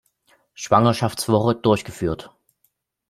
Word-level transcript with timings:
Schwangerschaftswoche 0.55 1.53
durchgeführt. 1.53 2.31